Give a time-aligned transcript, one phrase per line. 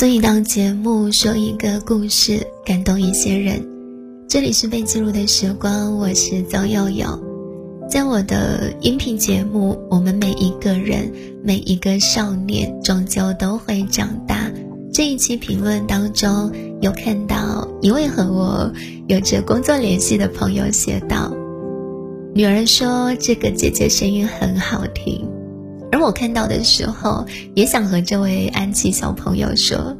[0.00, 3.62] 做一档节目，说一个故事，感动一些人。
[4.26, 7.06] 这里是被记录的时光，我是邹佑佑。
[7.86, 11.12] 在我的音频节目《我们每一个人，
[11.44, 14.48] 每一个少年，终究都会长大》
[14.90, 18.72] 这一期评论当中，有看到一位和我
[19.06, 21.30] 有着工作联系的朋友写道
[22.34, 25.28] ：“女儿说这个姐姐声音很好听。”
[25.92, 29.96] 而我看到的时候，也想和这位安琪小朋友说：“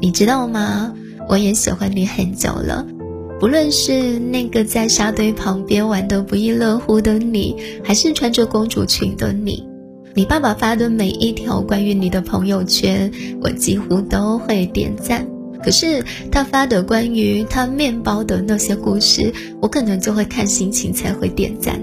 [0.00, 0.94] 你知道吗？
[1.28, 2.86] 我也喜欢你很久了。
[3.38, 7.54] 不论是那个在沙堆旁边玩得不亦乐乎的你，
[7.84, 9.64] 还是穿着公主裙的你，
[10.14, 15.26] 你爸爸发的每一条关于你的朋友圈，我几乎都会点赞。”
[15.62, 21.80] 可是他发的关于他面包的那些故事，我可能就会看心情才会点赞。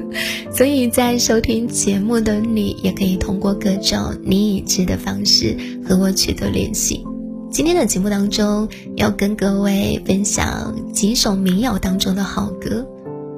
[0.52, 7.04] 所以在收听节目的你，也可以通过各种你已知的方式和我取得联系。
[7.50, 12.86] 今天的节目当中，要跟各位分享几首民谣当中的好歌。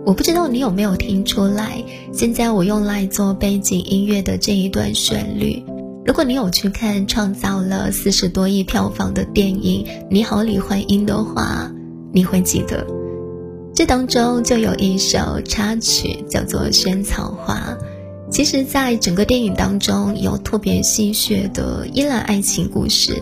[0.05, 5.63] 我不知道你有没有听出来，现在我用来做背景音乐的这一段旋律。
[6.07, 11.69] 如果你有去看创造了四十多亿票房的电影《你好，李焕英》的话，
[12.13, 12.87] 你会记得，
[13.75, 17.77] 这当中就有一首插曲叫做《萱草花》。
[18.31, 23.21] 其实，在整个电影当中，有特别戏谑的依兰爱情故事，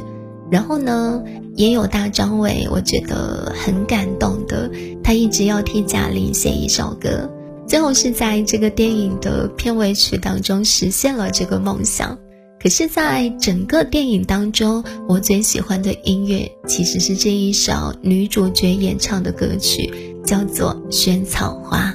[0.50, 1.22] 然后呢，
[1.56, 4.70] 也有大张伟，我觉得很感动的，
[5.02, 7.30] 他一直要替贾玲写一首歌，
[7.66, 12.18] 最后是在这个电影的片尾曲当中实现了这个梦想。
[12.64, 19.92] 可是，在整个电影当中，我最喜欢的音乐其实是这一首女主角演唱的歌曲，
[20.24, 21.94] 叫做《萱草花》。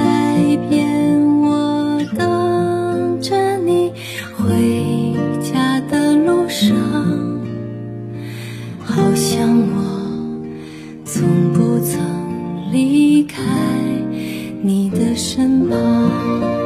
[0.00, 3.92] 海边，我等着你
[4.34, 6.74] 回家的路上，
[8.82, 9.82] 好像我
[11.04, 12.00] 从不曾
[12.72, 13.42] 离开
[14.62, 16.59] 你的身旁。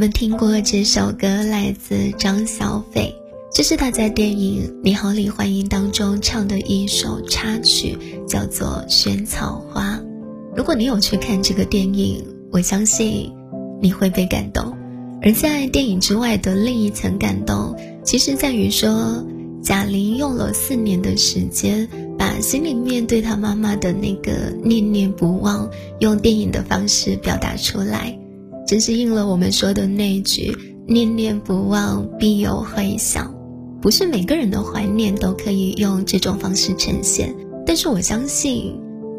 [0.00, 3.14] 们听过这首歌，来自张小斐，
[3.52, 9.96] 这是他在电影《你好，李焕英》当中唱的一首插曲，叫做《萱草花》。
[10.56, 13.30] 如果你有去看这个电影，我相信
[13.82, 14.74] 你会被感动。
[15.20, 19.22] 而在电影之外的另一层感动，其实在于说，
[19.62, 21.86] 贾玲用了四年的时间，
[22.18, 25.68] 把心里面对她妈妈的那个念念不忘，
[25.98, 28.18] 用电影的方式表达出来，
[28.70, 30.56] 真是应了我们说的那句
[30.86, 33.34] “念念不忘，必有回响”。
[33.82, 37.34] 不是每个人的怀念都可以用这种方式呈现，
[37.66, 38.78] 但是我相信，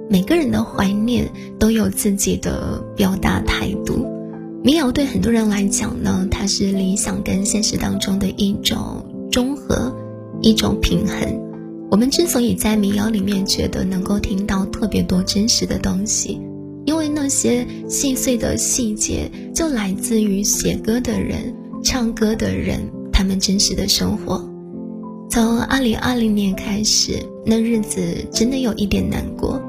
[0.09, 4.07] 每个人的怀念都有自己的表达态度。
[4.63, 9.93] 民谣对很多人来讲呢，它是理想跟现实当中的一种中和，
[10.41, 11.41] 一种平衡。
[11.89, 16.39] 我们之所以在民谣里面觉得能够听到特别多真实的东西，
[17.21, 21.53] 那些细碎的细节就来自于写歌的人、
[21.83, 22.79] 唱歌的人
[23.13, 24.43] 他们真实的生活。
[25.29, 28.01] 从二零二零年开始，那日子
[28.31, 29.61] 真的有一点难过，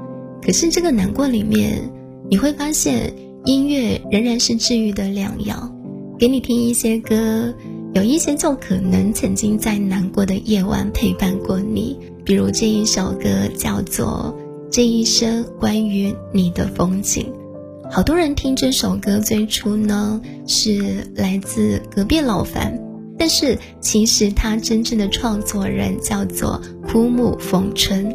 [0.43, 1.91] 可是这个难过里面，
[2.31, 3.13] 你会发现。
[3.45, 5.69] 音乐仍然是治愈的良药，
[6.17, 7.53] 给你听一些歌，
[7.93, 11.99] 有一些就可能曾经在难过的夜晚陪伴过你。
[12.25, 13.29] 比如这一首歌
[13.59, 14.33] 叫做
[14.71, 17.25] 《这一生关于你的风景》，
[17.95, 22.81] 好多人听这首歌最初呢是来自隔壁老樊，
[23.19, 28.11] 但是其实他真正的创作人叫做枯木逢春。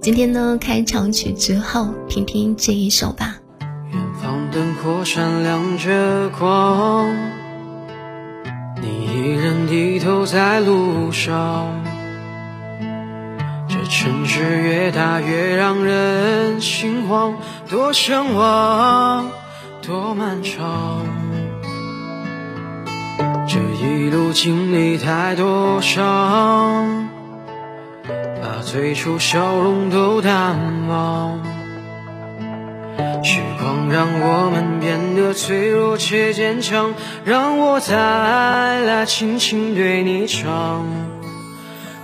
[0.00, 3.36] 今天呢开场曲之后，听听这一首吧。
[3.92, 7.14] 远方灯火闪亮着光，
[8.82, 11.72] 你一人低头在路上。
[13.90, 17.34] 城市越大越让人心慌，
[17.68, 19.28] 多向往，
[19.82, 21.04] 多漫长。
[23.48, 27.08] 这一路经历太多伤，
[28.40, 30.56] 把最初笑容都淡
[30.88, 31.40] 忘。
[33.24, 36.94] 时光让我们变得脆弱且坚强，
[37.24, 40.86] 让我再来轻轻对你唱。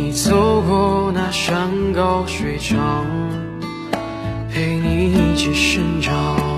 [0.00, 3.04] 你走过那山高水长，
[4.48, 6.57] 陪你一起生长。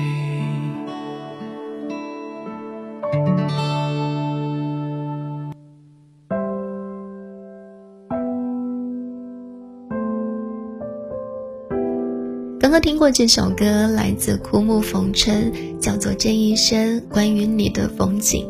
[12.71, 15.51] 刚刚听过这首歌，来自枯木逢春，
[15.81, 18.47] 叫做《这一生关于你的风景》。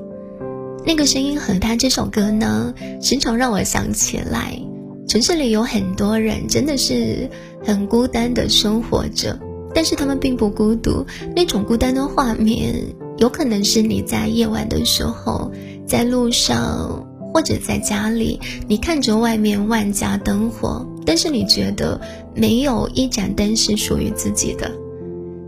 [0.85, 4.61] 那个声音和他这首歌呢，时常让我想起来，
[5.07, 7.27] 城市里有很多人真的是
[7.65, 9.39] 很孤单的生活着，
[9.73, 11.03] 但是他们并不孤独。
[11.35, 12.75] 那种孤单的画面，
[13.17, 15.51] 有可能是你在夜晚的时候，
[15.87, 20.87] 在路上或者在家里，你看着外面万家灯火。
[21.03, 21.99] 但是你觉得
[22.35, 24.71] 没有一盏灯是属于自己的，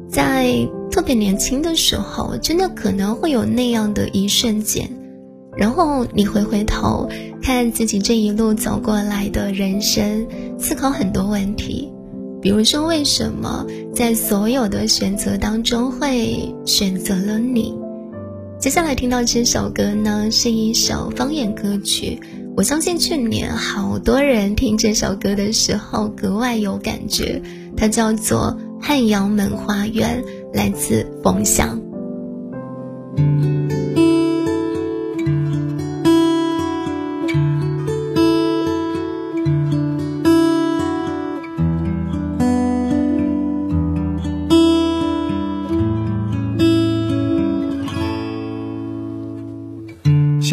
[0.10, 4.90] 在特别年轻的时候，真的可能会有那样的一瞬间，
[5.56, 7.08] 然后你回回头
[7.42, 10.25] 看自己这一路走过来的人生，
[10.58, 11.94] 思考很多问题，
[12.42, 13.63] 比如说为什么
[13.94, 17.78] 在所有的选择当中会选择了你？
[18.63, 22.17] 接下来听到这首歌呢，是一首方言歌曲。
[22.55, 27.41] 我相信去年好多人听这首歌的时候格外有感觉，
[27.75, 30.24] 它叫做《汉阳门花园》，
[30.55, 31.77] 来自冯翔。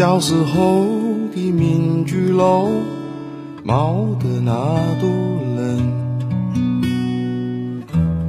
[0.00, 0.86] 小时候。
[1.32, 2.70] 的民居楼，
[3.62, 4.52] 冒得那
[4.98, 5.10] 多
[5.54, 5.92] 冷。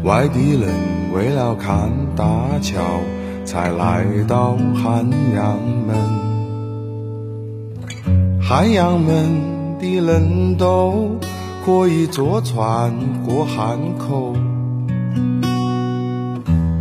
[0.04, 0.70] 外地人
[1.16, 2.82] 为了看大桥，
[3.46, 5.96] 才来到汉阳门。
[8.42, 11.18] 汉阳门的人都
[11.66, 12.94] 可以坐船
[13.26, 14.36] 过汉口。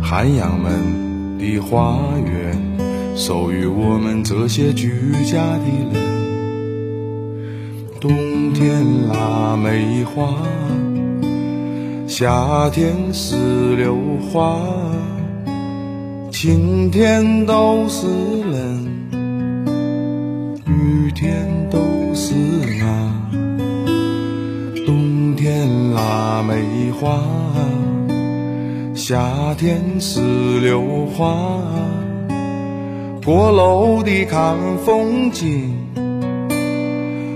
[0.01, 2.40] 汉阳门的花园。
[3.15, 6.11] 属于我们这些居家的人。
[7.99, 10.35] 冬天腊梅花，
[12.07, 13.95] 夏天石榴
[14.31, 14.59] 花，
[16.31, 18.07] 晴天都是
[18.51, 18.87] 人，
[20.65, 21.79] 雨天都
[22.15, 22.33] 是
[22.81, 23.31] 啊。
[24.87, 27.21] 冬天腊梅花，
[28.95, 30.19] 夏天石
[30.61, 31.61] 榴花。
[33.23, 35.75] 过楼的看风景，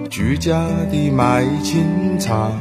[0.10, 2.52] 居家的卖清茶。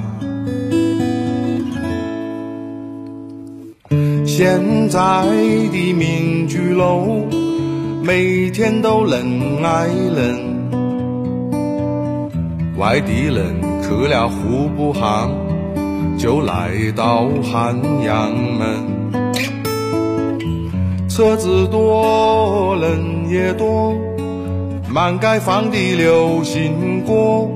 [4.26, 5.00] 现在
[5.72, 7.24] 的民居楼，
[8.02, 10.54] 每天都人挨人。
[12.76, 15.30] 外地人去了户部巷，
[16.18, 18.92] 就来到汉阳门。
[21.08, 23.94] 车子多，人也多，
[24.88, 27.48] 满街放的流行歌，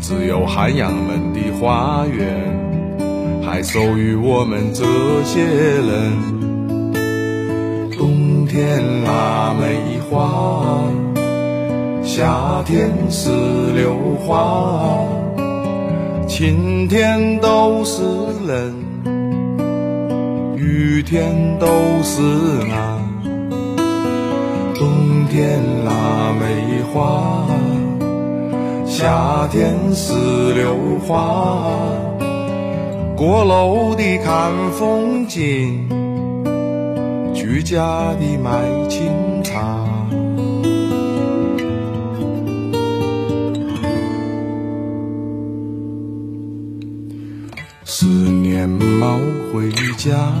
[0.00, 2.24] 只有汉阳门的花园
[3.44, 4.84] 还属于我们这
[5.24, 6.12] 些人。
[7.92, 10.82] 冬天腊梅花，
[12.02, 13.30] 夏天石
[13.74, 13.94] 榴
[14.24, 15.04] 花，
[16.28, 18.02] 晴天都是
[18.46, 18.74] 人。
[20.56, 21.66] 雨天都
[22.02, 22.22] 是
[22.70, 22.95] 啊，
[24.78, 27.46] 冬天腊梅花，
[28.86, 30.12] 夏天石
[30.52, 31.64] 榴花，
[33.16, 35.88] 过楼的看风景，
[37.34, 39.10] 居家的卖清
[39.42, 39.86] 茶。
[47.84, 49.18] 思念猫
[49.54, 50.32] 回家，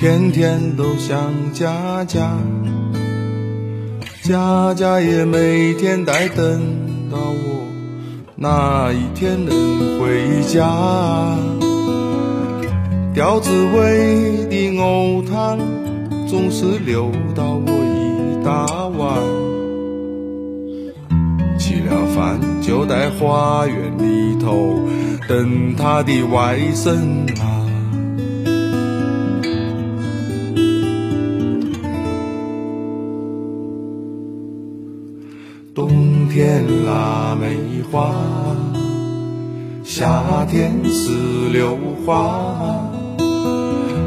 [0.00, 2.32] 天天都想家家，
[4.22, 6.58] 家家也每天在等
[7.12, 7.68] 到我
[8.34, 11.36] 哪一天能回家。
[13.12, 15.58] 吊子味的藕汤
[16.26, 18.64] 总是留到我一大
[18.96, 19.18] 碗，
[21.58, 24.78] 吃了饭就在花园里头。
[25.28, 26.90] 等他的外甥
[27.38, 27.69] 啊，
[36.30, 37.56] 天腊梅
[37.90, 38.14] 花，
[39.82, 41.10] 夏天石
[41.52, 42.88] 榴花，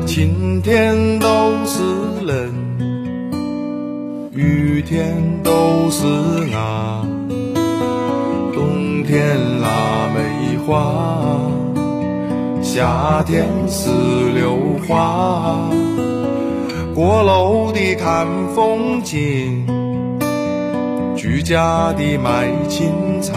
[0.07, 1.27] 晴天都
[1.65, 1.83] 是
[2.25, 2.53] 人，
[4.31, 5.51] 雨天都
[5.91, 6.07] 是
[6.49, 7.05] 伢。
[8.53, 11.41] 冬天腊梅花，
[12.61, 13.89] 夏天石
[14.33, 15.69] 榴花，
[16.95, 18.25] 过楼的看
[18.55, 19.72] 风景。
[21.23, 23.31] 居家的卖清茶，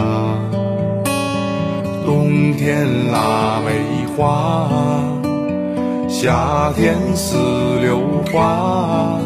[2.05, 4.67] 冬天腊梅花，
[6.09, 7.37] 夏天石
[7.81, 9.17] 榴花，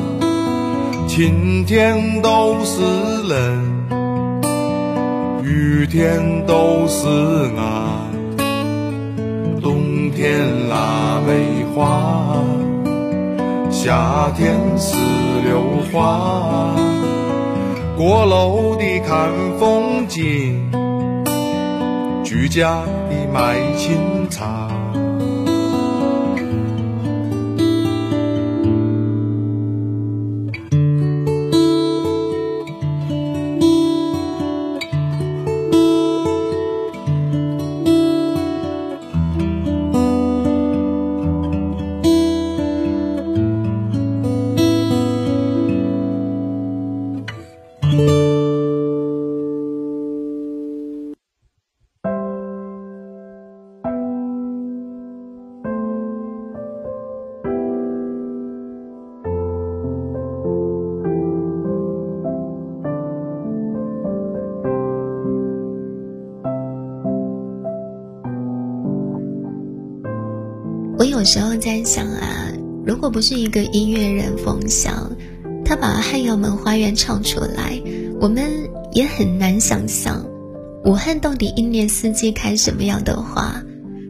[1.07, 2.83] 晴天都是
[3.27, 3.83] 人，
[5.43, 7.07] 雨天都是
[7.55, 8.11] 伢。
[9.59, 12.35] 冬天腊梅花，
[13.71, 14.95] 夏天石
[15.47, 16.75] 榴花。
[18.03, 19.29] 过路的看
[19.59, 20.71] 风景，
[22.23, 24.71] 居家的买清茶。
[71.21, 72.51] 有时候在想啊，
[72.83, 75.15] 如果不是一个音乐人冯翔，
[75.63, 77.79] 他把《汉阳门花园》唱出来，
[78.19, 78.43] 我们
[78.91, 80.25] 也很难想象，
[80.83, 83.61] 武汉到底一年四季开什么样的花。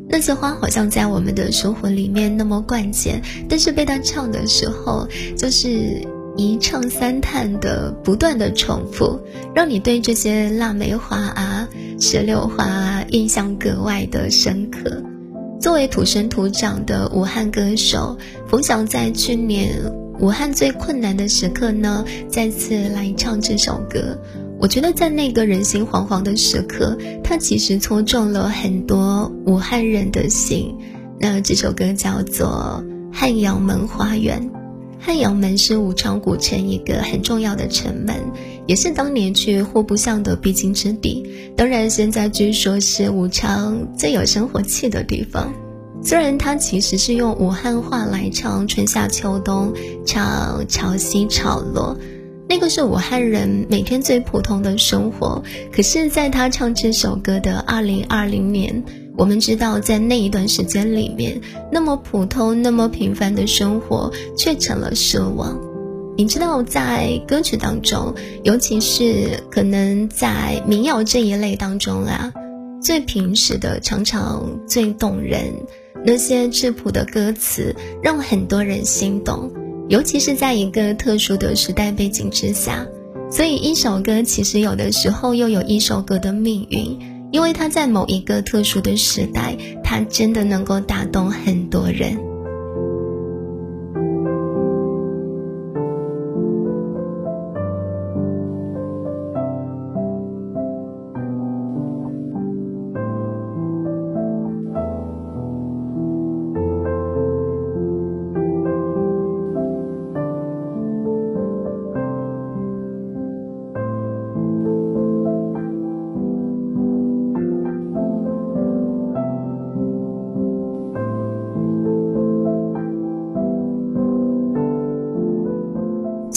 [0.07, 5.05] 那些花好像在我们的生活里面那么关键，但是被他唱的时候，
[5.37, 6.07] 就是
[6.37, 9.19] 一唱三叹的不断的重复，
[9.53, 11.67] 让你对这些腊梅花啊、
[11.99, 15.03] 石榴花啊印象格外的深刻。
[15.61, 24.19] 作为土生土长的武汉歌手，冯翔在去年武汉最困难的时刻呢，再次来唱这首歌。
[24.59, 30.75] 我觉得在那个人心惶惶的时刻，他其实戳中了很多武汉人的心。
[31.19, 32.83] 那这首歌叫做
[33.15, 34.49] 《汉阳门花园》。
[35.03, 38.15] 汉阳门是武昌古城一个很重要的城门，
[38.67, 41.25] 也是当年去户部巷的必经之地。
[41.57, 45.51] 当然，现在据说是武昌最有生活气的地方。
[46.03, 49.73] 虽然它其实是用武汉话来唱春夏秋冬，
[50.05, 51.97] 唱潮汐潮落，
[52.47, 55.43] 那个是武汉人每天最普通的生活。
[55.71, 58.83] 可是，在他唱这首歌的二零二零年。
[59.17, 65.59] 我们知道，在那一段时间里面，那么普通、那么平凡的生活却成了奢望。
[66.17, 72.33] 你知道，在歌曲当中，尤其是可能在民谣这一类当中啊，
[72.81, 75.53] 最平实的常常最动人。
[76.03, 79.51] 那些质朴的歌词让很多人心动，
[79.87, 82.87] 尤其是在一个特殊的时代背景之下。
[83.29, 86.97] 所以，一首歌其实有的时候又有一首歌的命运。
[87.31, 92.30] 因为他在某一个特殊的时代，他真的能够打动很多人。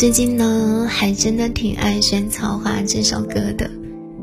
[0.05, 3.71] 最近呢，还真的挺爱《萱草花》这首歌的。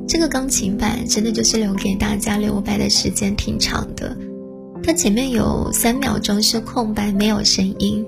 [0.07, 4.15] 这个钢琴版真的就是留给大家留白的时间挺长的。
[4.83, 8.05] 它前面有三秒钟是空白，没有声音，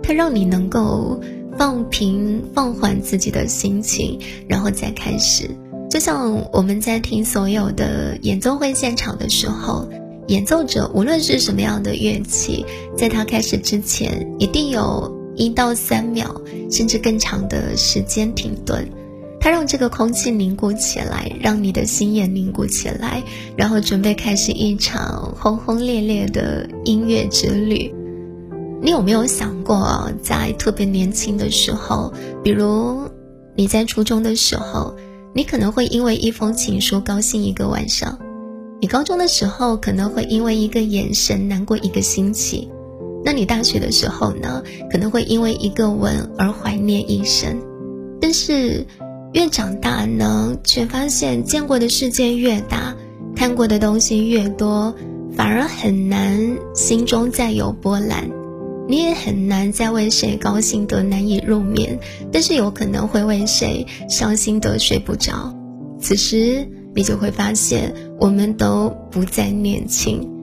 [0.00, 1.20] 它让你能够
[1.58, 5.50] 放平、放缓自己的心情，然后再开始。
[5.90, 9.88] 就像我们在听所有的演奏会现场的时候，
[10.28, 12.64] 演奏者无论是什么样的乐器，
[12.96, 15.17] 在他开始之前，一定有。
[15.38, 16.28] 一到三秒，
[16.70, 18.86] 甚至更长的时间停顿，
[19.40, 23.22] 它让这个空气凝固起来，让你的心也凝固起来，
[23.56, 27.94] 然后准备开始一场轰轰烈烈的音乐之旅。
[28.82, 32.12] 你有没有想过，在特别年轻的时候，
[32.44, 33.08] 比如
[33.56, 34.94] 你在初中的时候，
[35.34, 38.18] 你可能会因为一封情书高兴一个晚上，
[38.80, 42.68] 你高中的时候可能会因为一个眼神难过一个星期，
[43.24, 47.60] 那你大学的时候呢，可能会因为一个吻而怀念一生。
[48.20, 48.86] 但是
[49.32, 52.96] 越长大呢，却发现见过的世界越大，
[53.36, 54.94] 看过的东西越多，
[55.32, 58.30] 反而很难心中再有波澜。
[58.88, 61.98] 你也很难再为谁高兴得难以入眠，
[62.32, 65.54] 但是有可能会为谁伤心得睡不着。
[66.00, 70.37] 此时你就会发现，我们都不再年轻。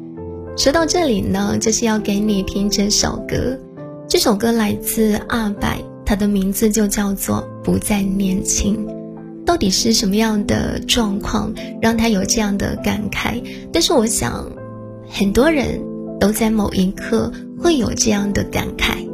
[0.58, 3.60] 说到这里呢，就是要给你听这首歌。
[4.08, 8.88] 这首歌来自阿百，它的名字就叫做《不再年轻》。
[9.46, 13.44] 到底是什么样的状况让他有这样的感慨？
[13.72, 14.50] 但是我想，
[15.10, 15.80] 很多人
[16.20, 17.32] 都在某一刻。
[17.58, 19.05] 会有这样的感慨。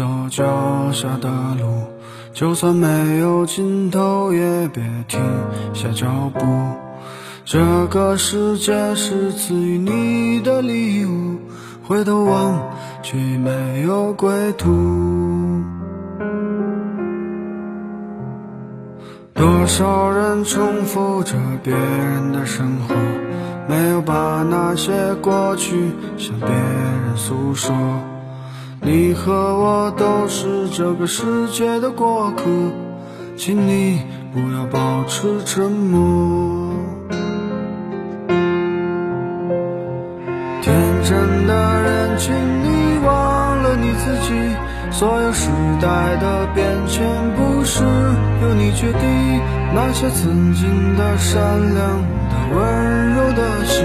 [0.00, 1.28] 走脚下的
[1.60, 1.84] 路，
[2.32, 5.20] 就算没有尽头，也别停
[5.74, 6.40] 下脚步。
[7.44, 11.36] 这个世界是赐予你的礼物，
[11.86, 12.70] 回头望
[13.02, 14.70] 却没有归途。
[19.34, 22.94] 多少人重复着别人的生活。
[23.68, 27.76] 没有把那些过去向别人诉说，
[28.82, 32.44] 你和我都是这个世界的过客，
[33.36, 34.00] 请你
[34.32, 36.74] 不要保持沉默。
[40.62, 44.56] 天真的人，请你忘了你自己，
[44.90, 49.40] 所有时代的变迁不是由你决定，
[49.74, 52.02] 那些曾经的善良。
[52.52, 53.84] 温柔的心，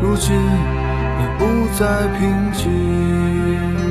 [0.00, 1.44] 如今也不
[1.76, 3.83] 再平静。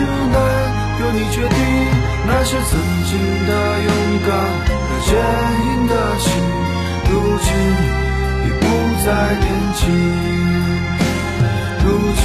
[0.00, 0.36] 只能
[1.00, 1.56] 由你决定。
[2.26, 2.70] 那些曾
[3.04, 3.10] 经
[3.46, 3.52] 的
[3.86, 3.90] 勇
[4.26, 4.28] 敢
[4.66, 5.08] 和坚
[5.66, 6.32] 硬的心，
[7.10, 7.48] 如今。
[8.42, 8.64] 已不
[9.04, 9.08] 再
[9.38, 9.80] 年轻，
[11.84, 11.86] 如
[12.16, 12.22] 今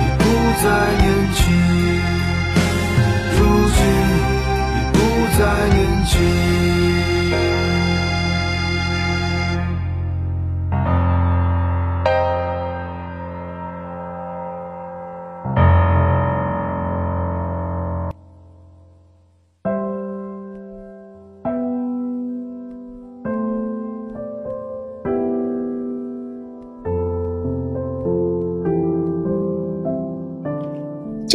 [0.00, 0.22] 已不
[0.62, 0.64] 再
[1.00, 1.42] 年轻，
[3.32, 3.78] 如今
[4.74, 4.96] 已不
[5.38, 5.40] 再
[5.74, 6.12] 年轻。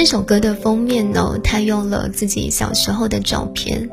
[0.10, 3.88] 首歌的封面呢，他用了自己小时候的照片。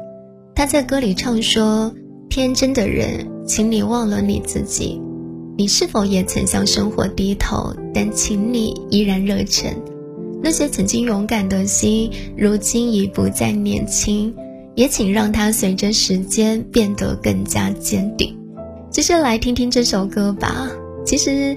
[0.54, 1.94] 他在歌里唱说
[2.30, 4.98] ：“天真的人，请你忘了你自己。
[5.58, 7.70] 你是否也曾向生活低头？
[7.92, 9.74] 但请你依然热忱，
[10.42, 14.34] 那些曾经勇敢的心，如今已不再年轻，
[14.74, 18.34] 也请让它随着时间变得更加坚定。
[18.90, 20.70] 接下来听听这首歌吧。
[21.04, 21.54] 其实，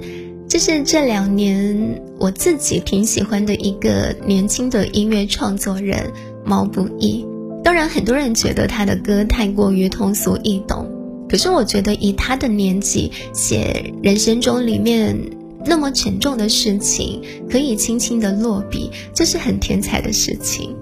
[0.49, 6.11] 这是这两年我自己挺喜欢的一个年轻的音乐创作人
[6.43, 7.23] 毛不易。
[7.63, 10.89] 当然，很多人觉得他的歌太过于通俗易懂，
[11.29, 15.15] 可是我觉得以他的年纪写人生中里面
[15.63, 20.75] 那么沉重的事情，可以轻轻的落笔，这是很天才的事情。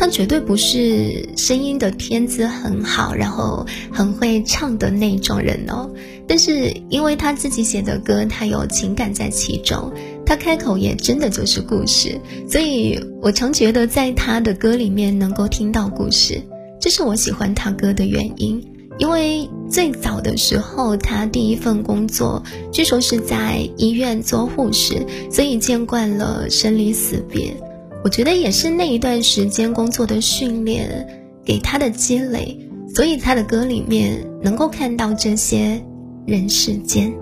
[0.00, 5.90] 他绝对不是声音的天资很好，然后很会唱的那种人哦。
[6.26, 9.92] 但是因为他自己写的歌，他有情感在其中，
[10.24, 16.40] 他开口也真的就是故事，所以我常觉得在他的歌里面能够听到故事，
[16.80, 18.58] 这是我喜欢他歌的原因。
[18.96, 24.94] 因为最早的时候，他第一份工作据说是在医院做护士，
[25.30, 27.54] 所以见惯了生离死别。
[28.02, 31.06] 我觉得也是那一段时间工作的训练
[31.44, 32.58] 给他的积累，
[32.94, 35.80] 所以他的歌里面能够看到这些
[36.26, 37.12] 人世间。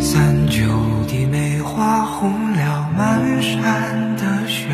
[0.00, 0.60] 三九
[1.06, 4.68] 的梅花红了满山的雪，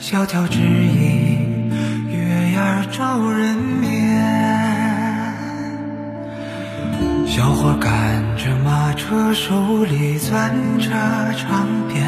[0.00, 1.38] 萧条之意，
[2.10, 3.56] 月牙照人
[7.36, 10.88] 小伙赶着马车，手里攥着
[11.34, 12.02] 长鞭，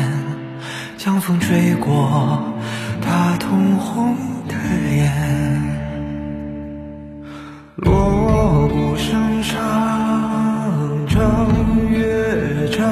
[0.96, 2.42] 江风吹过
[3.02, 4.16] 他通红
[4.48, 4.54] 的
[4.88, 5.12] 脸。
[7.76, 9.60] 锣鼓声声，
[11.06, 12.90] 正月正，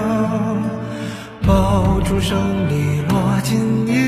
[1.46, 4.05] 爆竹声里落尽一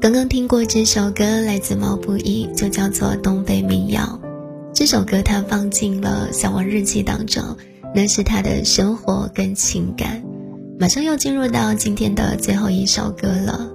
[0.00, 4.18] 刚刚听过这首歌，来自毛不易，就叫做《东北民谣》。
[4.72, 7.44] 这首歌他放进了《小王日记》当中，
[7.94, 10.22] 那是他的生活跟情感。
[10.78, 13.70] 马上要进入到今天的最后一首歌了。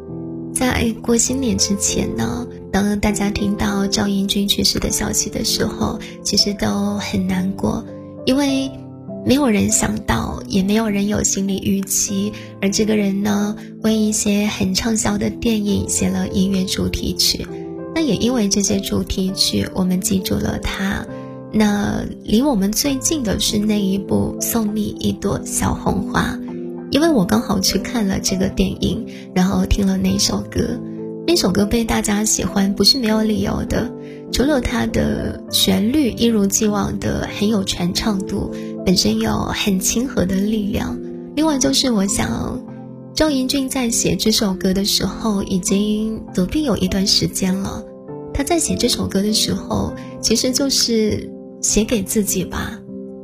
[0.51, 7.85] 在过新年之前呢，当大家听到赵英俊去世的消息的时候，其实都很难过，
[8.25, 8.71] 因为。
[9.25, 12.31] 没有人想到，也没有人有心理预期。
[12.61, 17.45] 而这个人呢，为一些很畅销的电影写了音乐主题曲。
[17.95, 21.03] 那也因为这些主题曲，我们记住了他。
[21.51, 26.37] 那离我们最近的是那一部《送你一朵小红花》，
[26.91, 30.79] 因为我刚好去看了这个电影，然后听了那首歌。
[31.25, 33.91] 那首歌被大家喜欢，不是没有理由的。
[34.35, 38.51] 除了它的旋律一如既往的很有传唱度，
[38.85, 40.99] 本身有很亲和的力量。
[41.37, 42.61] 另外就是我想，
[43.13, 47.81] 赵英俊在写这首歌的时候已经得病有一段时间了。
[48.33, 52.77] 他在写这首歌的时候，其实就是写给自己吧。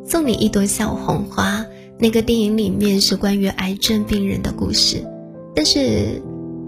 [0.07, 1.65] 送你一朵小红花，
[1.99, 5.05] 那个电影里面是关于癌症病人的故事，
[5.53, 6.21] 但是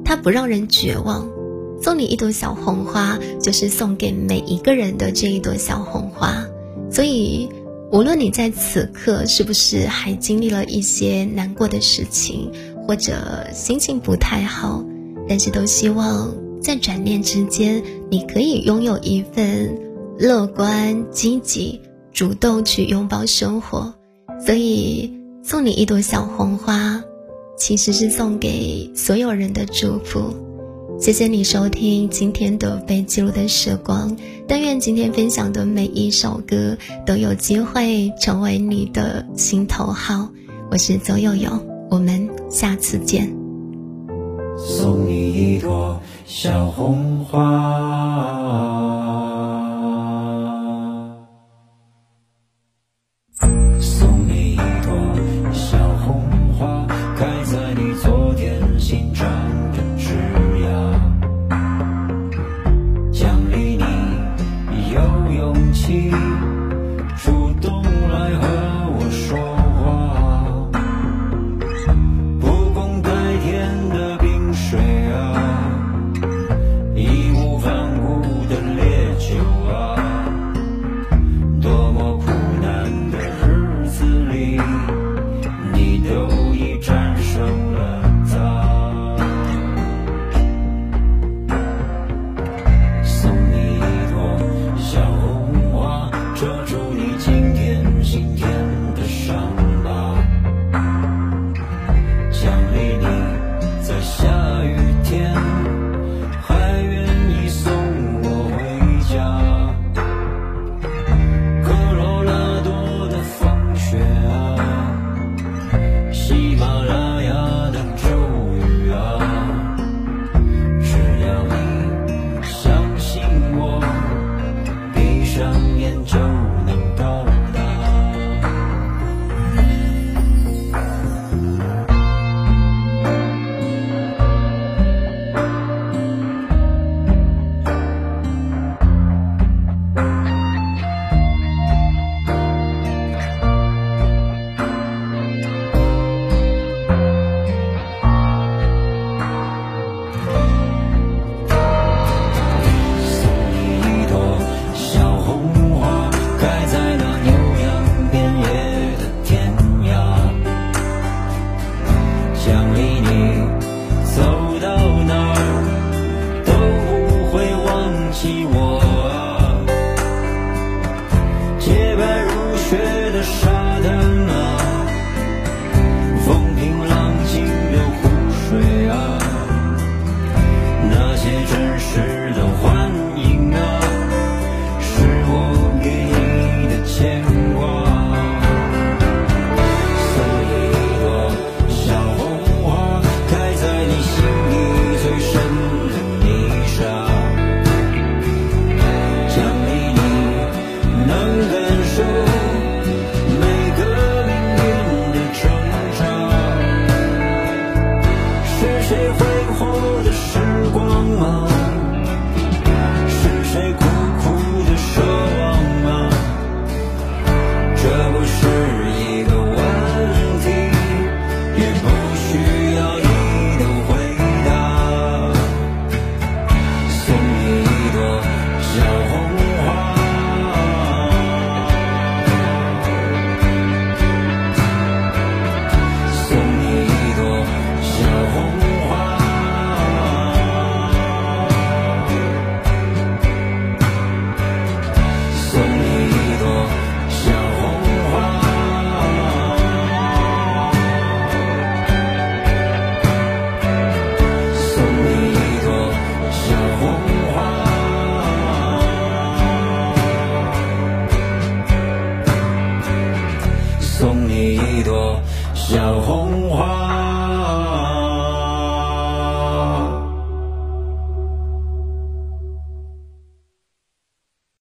[0.03, 1.29] 他不让人绝望。
[1.83, 6.45] 送你一朵小红花，就是送给每一个人的这一朵小红花。
[6.89, 7.49] 所以，
[7.91, 12.49] 无论你在此刻是不是还经历了一些难过的事情，
[12.87, 14.81] 或者心情不太好，
[15.27, 19.77] 但是都希望在转念之间，你可以拥有一份
[20.17, 21.81] 乐观、积极、
[22.13, 23.93] 主动去拥抱生活。
[24.45, 27.03] 所以，送你一朵小红花，
[27.57, 30.33] 其实是送给所有人的祝福。
[30.99, 34.15] 谢谢你收听今天的被记录的时光，
[34.47, 40.29] 但愿今天分享的每一首歌都有机会成为你的心头好。
[40.71, 41.51] 我是邹悠悠，
[41.89, 43.35] 我们下次见。
[44.57, 47.41] 送你一朵小红花。